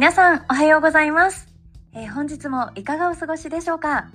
[0.00, 1.46] 皆さんおはようございます。
[1.92, 4.08] えー、本日もいかがお過ごしでしょうか？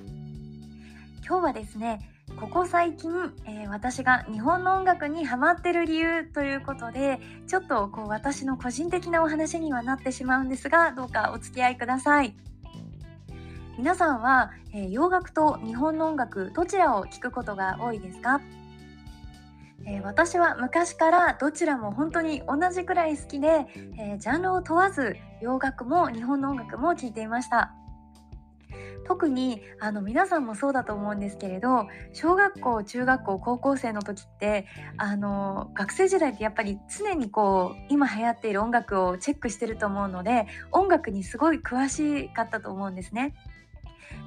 [1.23, 1.99] 今日はですね
[2.39, 3.11] ここ最近、
[3.45, 12.35] えー、私が日本の音楽にハマってる理由ということでちょっとこう私の個人的なお話にはなってしまうんですがどうかお付き合いください。
[13.77, 18.41] 皆さんは、えー、洋楽と日本の音楽どちらを聴くことが多いですか？
[19.85, 27.73] えー、私は昔からどちらも本当に同じくらい好きで、えー、ジャンルを問わず洋楽も日本の音楽も聴いていました
[29.07, 34.65] 特にあの皆さんもそうだと思うんですけれど小学校中学校高校生の時って
[34.97, 43.35] あの学生時代ってやっぱり常にこう今流行っている音楽をチェックしてると思うので音楽にすごい詳しかったと思うんですね。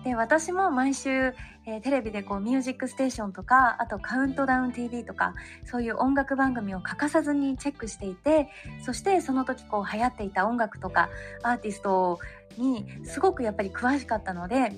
[0.05, 1.35] で私も毎週、
[1.67, 5.35] えー、テレビでこう「ミュージックステーション」とかあと「カウントダウン TV」とか
[5.65, 8.49] そういう音楽番組を欠かさずにチェックしていて
[8.83, 11.09] そしてその時こう流行っていた音楽とか
[11.43, 12.19] アーティスト
[12.57, 14.73] にすごくやっぱり詳しかったので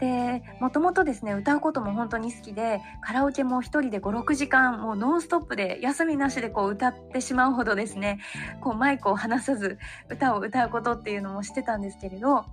[0.00, 8.20] でもともとですね歌うことも本当に好きでカラオケも1人で56時間もうノンストップで休みなしでこう歌ってしまうほどですね
[8.60, 9.78] こうマイクを離さず
[10.10, 12.44] 歌を歌うことっていうのもしてたんですけれど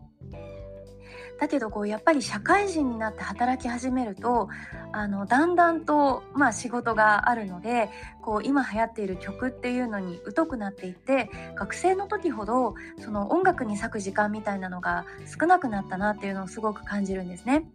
[1.44, 4.48] だけどこうやっぱり社会人になって働き始めると
[4.94, 7.90] あのだんだんと、まあ、仕事があるので
[8.22, 15.06] こう今流行っている曲っていうのに疎くなっていって学生の時ほどその音楽に咲く時間みたいなのが
[15.38, 17.66] 少なくなったなっていうのをすごく感じるんですね。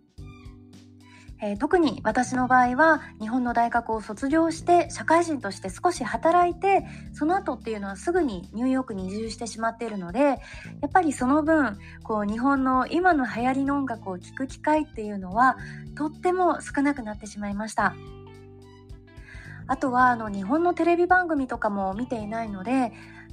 [1.41, 10.37] えー、特に私の場合は日本の大学を卒業して社会人として少し働いてその後っていうのはすぐにニューヨークに移住してしまっているのでや
[10.87, 15.57] っぱりその分こう日本の今の流行りの音楽を聴く機会っていうのは
[15.97, 17.95] とっても少なくなってしまいました。
[19.71, 22.91] あとはあの日本のテレビ番組とかも見ていないので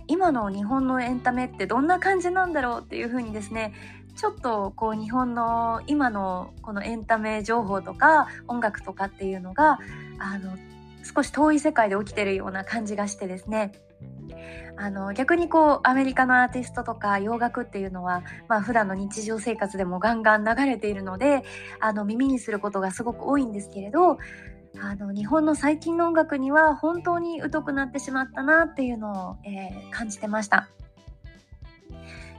[0.07, 3.73] 今の日本のエンタメってどんな感じなんだろうっていうふうにですね
[4.15, 9.79] ちょっとこう日本の今のこのエンタメ情報とか音楽とかっていうのが
[10.19, 10.57] あの
[11.03, 13.73] 少し遠い世界で起きてるような感じがしてですね
[14.77, 21.43] あの逆にこうアメリカのアーティストとか洋楽っていうのは、まあ普段の日常生活でもガンガン流れているので
[21.79, 24.17] あの耳にすることがすごく多いんですけれど
[24.81, 30.69] あの日本の最近の音楽には本当に疎くなってしまったなっていうのを、えー、感じてました。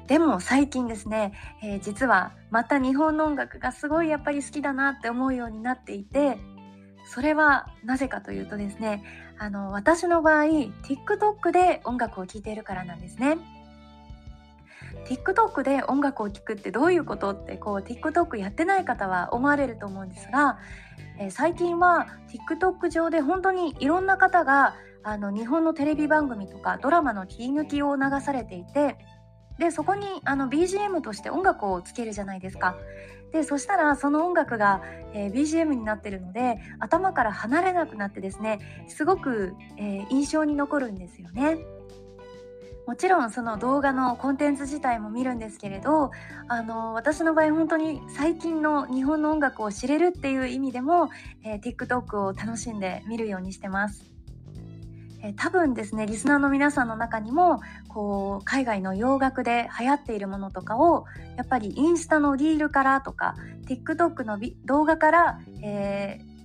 [0.06, 1.32] でも最近ですね、
[1.62, 6.38] えー、実はまた日本の音楽がすごいやっぱり好きだなって思うようになっていて
[7.12, 9.02] それはなぜかというとですね
[9.38, 13.38] あの私の場合 TikTok で音楽を聴いているからなんですね。
[15.06, 20.58] TikTok で音楽を聴くってどういうことってこう TikTok やってない方は思われると思うんですが、
[21.20, 24.74] えー、最近は TikTok 上で本当にいろんな方が
[25.04, 28.96] あの日本のテレビ番組とかドラマの切り抜きを流されていて
[29.58, 32.76] でそこにあの BGM として音楽をつけるじゃないですか。
[33.32, 34.82] でそしたらその音楽が、
[35.12, 41.58] えー、BGM になってるので頭から離れなくなってですねすごく、えー、印象に残るんですよね。
[42.86, 46.12] もちろんその動画のコンテンツ自体も見るんですけれど
[46.46, 51.10] あの私の場合本当に最近の日本の音楽を知れるっていう意味でも、
[51.42, 54.15] えー、TikTok を楽しんで見るようにしてます。
[55.26, 61.04] え多分ですねリスナーの皆さんの中にもこう海外の洋楽で流行っているものとかを
[61.36, 63.34] やっぱりインスタのリールからとか
[63.66, 66.36] TikTok の動画から、えー、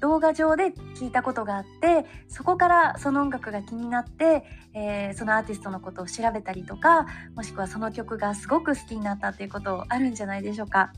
[0.00, 4.44] 動画上で聞いたことがあってそこからその音楽が気になって、
[4.74, 10.92] えー、そのアーティストのことを調べたりとかもしくはその曲がすごく好きになったっていうことあるんじゃないでしょうか。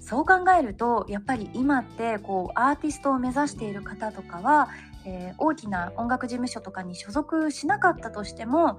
[0.00, 4.68] そう考えるとやっぱり今ってこうアーティストを目指している方とかは
[5.06, 8.78] えー、大きな音楽事務所とかに所属しなかったとしても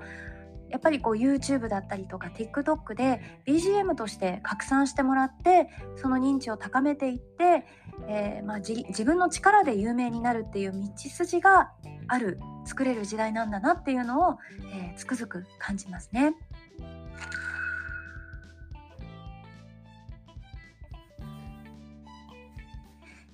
[0.70, 7.66] やっぱりこう YouTube だったりとか TikTok で BGM として拡散してもらってその認知を高めていって、
[8.08, 11.72] えー、まあ、自分の力で有名になるっていう道筋が
[12.08, 14.38] ある作れる時代なんだなっていうのを、
[14.74, 16.36] えー、つくづく感じますね。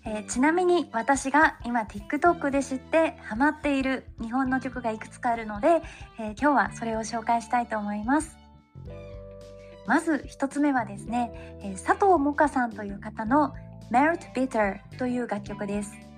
[0.04, 5.68] えー、ちなみに私が今 TikTok で知ってハマっている日本の曲がいくつかあるので、
[6.20, 8.38] えー、今日はそれを紹介したいと思います。
[9.86, 13.54] まず1つ目はですね、えー、佐藤萌歌さんという方の
[13.92, 16.11] Melt Bitter という楽曲です。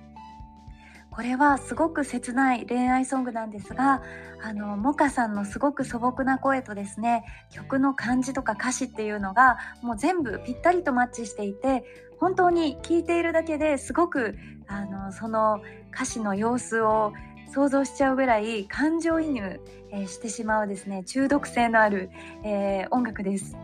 [1.14, 4.02] これはすごく切ない恋愛ソングなんですが
[4.42, 11.84] あのモカさんのすごく素朴な声とですね曲の感じとか歌詞っていうのがもう全部ぴったりとマッチしていて
[12.18, 15.60] 本当に聴いているだけですごくあのその
[15.94, 17.12] 歌詞の様子を
[17.54, 19.60] 想像しちゃうぐらい感情移入、
[19.92, 22.10] え、してしまうですね中毒性のある、
[22.42, 23.56] えー、音楽です。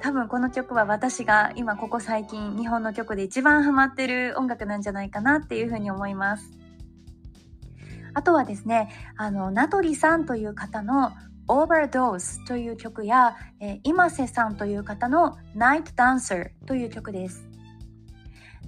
[0.00, 6.61] 多分この曲は私が今ここ最近日本の曲で一番ハマってる音楽なんじゃないかなっていうふうに思います。
[8.14, 11.12] あとはですね、あの、ナトリさんという方の
[11.48, 17.52] Overdose という曲や、えー、今瀬さんという方の Night Dancer という曲です。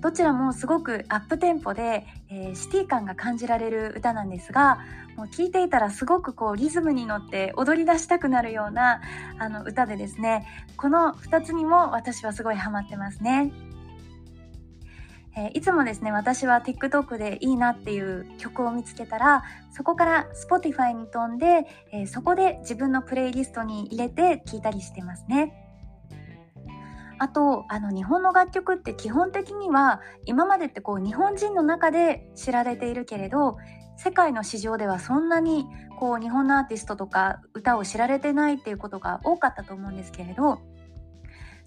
[0.00, 4.80] どちらもすごくアップテンポで、えー、シティ感が感じられる歌なんですが
[5.16, 9.00] もう聴いていたらすごくこうリズムに乗って踊り出したくなるような
[9.38, 13.52] あの歌でですねこの2つにも私はすごいハマってますね。
[15.36, 19.42] えー、いつもですね私は TikTok でいいなっていう曲を見つけたら
[19.72, 25.60] そこから Spotify に飛んで、えー、そこで自分のプレイリストに入れて聴いたりしてますね。
[27.18, 33.56] あとあの日本の楽曲って基本的には今までってこう日本人の中で知られているけれど
[33.96, 35.66] 世界の市場ではそんなに
[35.98, 40.58] こう日本のアーティストとか歌を知られてないっていうことが多かったと思うんですけれど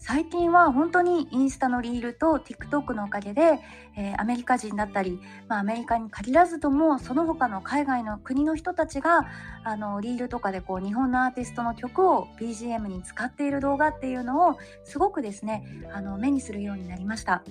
[0.08, 3.60] 最近は本当にインスタのリールと TikTok のおかげで、
[3.98, 9.28] えー、アメリカ人だったり、まあ、アメリカに限らずともその他の海外の国の人たちが
[9.66, 17.44] あのリールとかでこう日本のアーティストの曲を BGM に使っている動画っていうのをすごくですねあの目にするようになりました。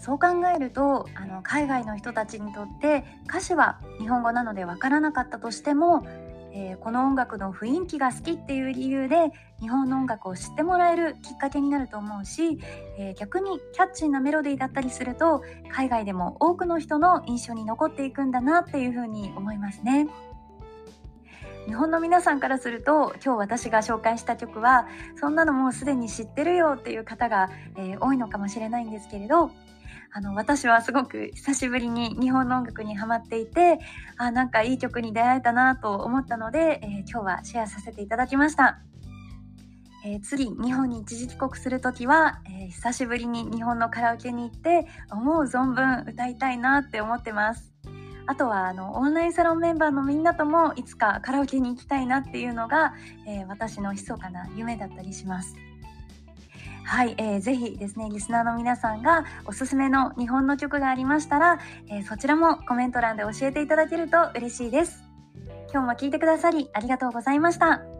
[0.00, 6.06] そう考えるとあの海外の人たちにとって歌詞は日本語なのでわからなかったとしても
[6.52, 12.58] えー、この音楽の雰囲気が好きっていう理由で日本の音楽を知ってもらえるきっかけになると思うし、
[12.98, 20.08] えー、逆にキャッチーなメロディーだったりすると海外でも多くの人の印象に残っていくんだなっていうふうに思いますね。
[21.66, 24.86] 日本の皆さんからすると今日私が紹介した曲は
[25.16, 29.50] そんなのもうすでに知ってるよっていう方が、えー、多いのかもしれないんですけれど
[30.16, 33.80] あの私はすごく久しぶりに日本の音楽にハマっていて
[34.16, 38.78] あなんかいい曲に出会えたなと思ったので、えー、今日はシェアさせていただきました。
[40.06, 47.74] えー、次日本に一時帰国する時は、えー、久しぶりに日本のカラオケに行って思う存分歌いたいなって思ってます
[48.26, 52.94] あとはあのオンラインサロンメンバーのみんなともいつかカラオケに行きたいなっていうのが、
[53.26, 55.56] えー、私の密かな夢だったりします
[56.86, 65.02] はい、えー、ぜひですねリスナーの皆さんがおすすめの日本の曲がありましたら、えー、そちらもコメント欄で教えていただけると嬉しいです。
[65.72, 67.95] 今日も聞いてくださりありがとうございました。